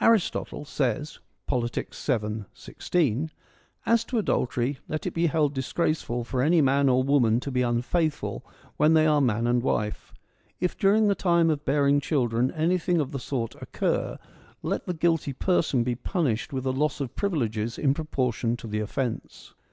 Aristotle 0.00 0.64
says 0.64 1.18
(Politics, 1.48 1.98
7, 1.98 2.46
16): 2.54 3.32
As 3.84 4.04
to 4.04 4.16
adultery, 4.16 4.78
let 4.86 5.06
it 5.08 5.10
be 5.12 5.26
held 5.26 5.54
disgraceful 5.54 6.22
for 6.22 6.40
any 6.40 6.60
man 6.60 6.88
or 6.88 7.02
woman 7.02 7.40
to 7.40 7.50
be 7.50 7.62
unfaithful 7.62 8.46
when 8.76 8.94
they 8.94 9.08
are 9.08 9.20
man 9.20 9.48
and 9.48 9.60
wife. 9.60 10.14
If 10.60 10.78
during 10.78 11.08
the 11.08 11.16
time 11.16 11.50
of 11.50 11.64
bearing 11.64 11.98
children 12.00 12.52
anything 12.52 13.00
of 13.00 13.10
the 13.10 13.18
sort 13.18 13.56
occur, 13.60 14.18
let 14.62 14.86
the 14.86 14.94
guilty 14.94 15.32
person 15.32 15.82
be 15.82 15.96
punished 15.96 16.52
with 16.52 16.64
a 16.64 16.70
loss 16.70 17.00
of 17.00 17.16
privileges 17.16 17.76
in 17.76 17.92
proportion 17.92 18.56
to 18.58 18.68
the 18.68 18.78
offence. 18.78 19.52